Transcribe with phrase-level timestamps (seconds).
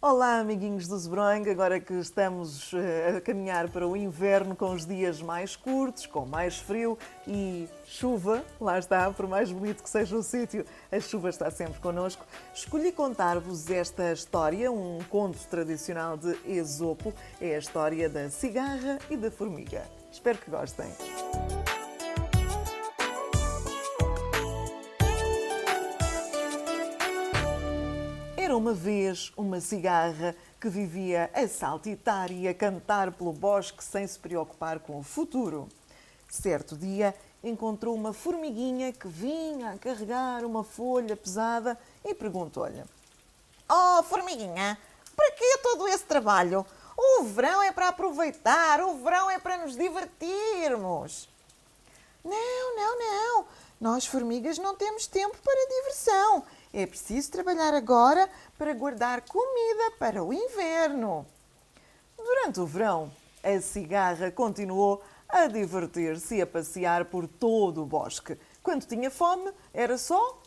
[0.00, 1.50] Olá, amiguinhos do Zebroing.
[1.50, 6.24] Agora que estamos eh, a caminhar para o inverno com os dias mais curtos, com
[6.24, 11.28] mais frio e chuva, lá está, por mais bonito que seja o sítio, a chuva
[11.28, 12.24] está sempre connosco.
[12.54, 17.12] Escolhi contar-vos esta história, um conto tradicional de Esopo.
[17.40, 19.82] É a história da cigarra e da formiga.
[20.12, 20.86] Espero que gostem.
[28.58, 34.18] Uma vez uma cigarra que vivia a saltitar e a cantar pelo bosque sem se
[34.18, 35.68] preocupar com o futuro.
[36.28, 42.82] Certo dia encontrou uma formiguinha que vinha a carregar uma folha pesada e perguntou-lhe:
[43.70, 44.76] Oh, formiguinha,
[45.14, 46.66] para que todo esse trabalho?
[46.96, 51.28] O verão é para aproveitar, o verão é para nos divertirmos.
[52.24, 53.46] Não, não, não.
[53.80, 56.44] Nós, formigas, não temos tempo para diversão.
[56.72, 61.24] É preciso trabalhar agora para guardar comida para o inverno.
[62.16, 63.10] Durante o verão,
[63.42, 68.36] a cigarra continuou a divertir-se e a passear por todo o bosque.
[68.64, 70.40] Quando tinha fome, era só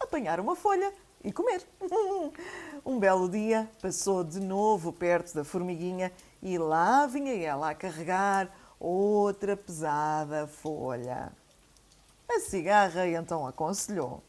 [0.00, 1.62] apanhar uma folha e comer.
[2.84, 8.48] Um belo dia, passou de novo perto da formiguinha e lá vinha ela a carregar
[8.78, 11.32] outra pesada folha.
[12.28, 14.22] A cigarra então aconselhou: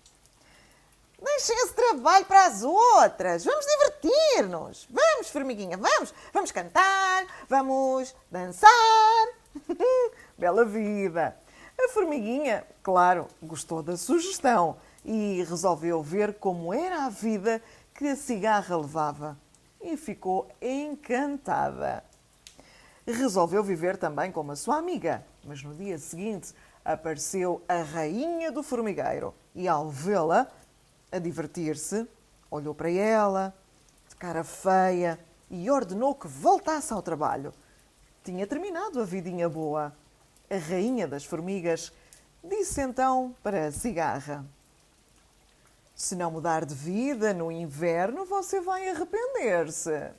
[1.19, 3.43] Deixem esse trabalho para as outras.
[3.43, 4.87] Vamos divertir-nos.
[4.89, 6.13] Vamos, formiguinha, vamos.
[6.31, 8.69] Vamos cantar, vamos dançar.
[10.37, 11.35] Bela vida!
[11.79, 17.61] A formiguinha, claro, gostou da sugestão e resolveu ver como era a vida
[17.93, 19.37] que a cigarra levava
[19.81, 22.03] e ficou encantada.
[23.05, 26.53] Resolveu viver também como a sua amiga, mas no dia seguinte
[26.87, 30.47] apareceu a rainha do formigueiro e, ao vê-la,
[31.11, 32.07] a divertir-se,
[32.49, 33.53] olhou para ela,
[34.07, 37.53] de cara feia, e ordenou que voltasse ao trabalho.
[38.23, 39.93] Tinha terminado a vidinha boa.
[40.49, 41.91] A rainha das formigas
[42.41, 44.45] disse então para a cigarra:
[45.93, 50.09] Se não mudar de vida no inverno, você vai arrepender-se.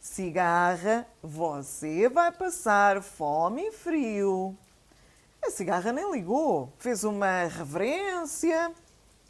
[0.00, 4.56] Cigarra, você vai passar fome e frio.
[5.42, 8.72] A cigarra nem ligou, fez uma reverência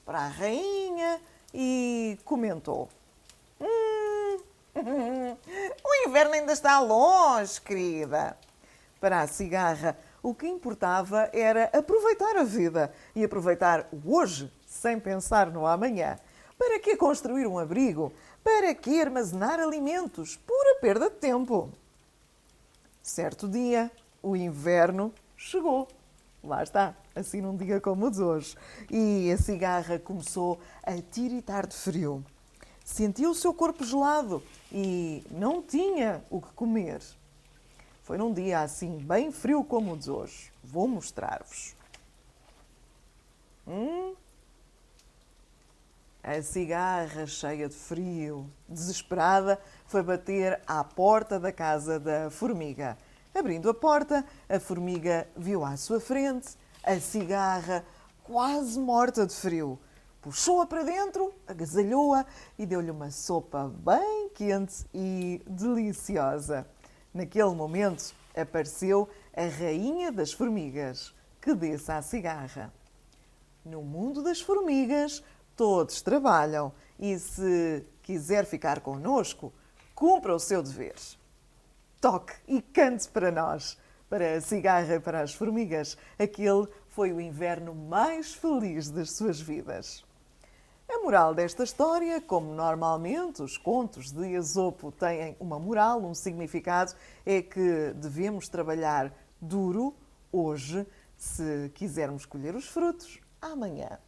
[0.05, 1.21] para a rainha
[1.53, 2.89] e comentou:
[3.61, 3.99] hum,
[5.85, 8.37] O inverno ainda está longe, querida.
[9.01, 15.51] Para a cigarra, o que importava era aproveitar a vida e aproveitar hoje sem pensar
[15.51, 16.19] no amanhã.
[16.59, 18.13] Para que construir um abrigo?
[18.43, 20.37] Para que armazenar alimentos?
[20.37, 21.71] Pura perda de tempo.
[23.03, 23.91] Certo dia,
[24.23, 25.89] o inverno chegou.
[26.43, 28.57] Lá está, assim num dia como o de hoje.
[28.91, 32.25] E a cigarra começou a tiritar de frio.
[32.85, 37.01] Sentiu o seu corpo gelado e não tinha o que comer.
[38.03, 40.53] Foi num dia assim, bem frio como o de hoje.
[40.65, 41.75] Vou mostrar-vos.
[43.67, 44.15] Hum?
[46.23, 52.97] A cigarra, cheia de frio, desesperada, foi bater à porta da casa da formiga.
[53.39, 57.85] Abrindo a porta, a formiga viu à sua frente a cigarra
[58.25, 59.79] quase morta de frio.
[60.21, 62.27] Puxou-a para dentro, agasalhou-a
[62.59, 66.67] e deu-lhe uma sopa bem quente e deliciosa.
[67.15, 72.73] Naquele momento apareceu a rainha das formigas, que disse à cigarra:
[73.65, 75.23] No mundo das formigas,
[75.55, 79.53] todos trabalham e se quiser ficar conosco,
[79.95, 80.97] cumpra o seu dever
[82.01, 83.79] toque e cante para nós.
[84.09, 89.41] Para a cigarra e para as formigas, aquele foi o inverno mais feliz das suas
[89.41, 90.03] vidas.
[90.89, 96.95] A moral desta história, como normalmente os contos de Esopo têm uma moral, um significado,
[97.27, 99.95] é que devemos trabalhar duro
[100.33, 103.99] hoje se quisermos colher os frutos amanhã.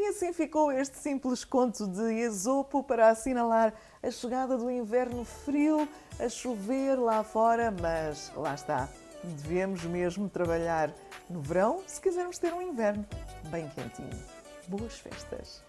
[0.00, 5.88] E assim ficou este simples conto de Esopo para assinalar a chegada do inverno frio,
[6.20, 8.88] a chover lá fora, mas lá está.
[9.24, 10.94] Devemos mesmo trabalhar
[11.28, 13.04] no verão se quisermos ter um inverno
[13.50, 14.22] bem quentinho.
[14.68, 15.64] Boas festas!